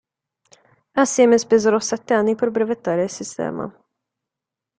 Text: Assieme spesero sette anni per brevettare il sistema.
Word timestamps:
Assieme 0.95 1.37
spesero 1.37 1.79
sette 1.79 2.15
anni 2.15 2.33
per 2.33 2.49
brevettare 2.49 3.03
il 3.03 3.09
sistema. 3.11 3.71